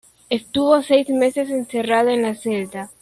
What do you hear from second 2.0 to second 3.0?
en la celda.